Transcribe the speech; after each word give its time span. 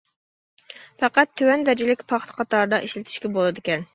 پەقەت 1.03 1.35
تۆۋەن 1.41 1.67
دەرىجىلىك 1.69 2.03
پاختا 2.13 2.39
قاتارىدا 2.39 2.83
ئىشلىتىشكە 2.87 3.35
بولىدىكەن. 3.37 3.89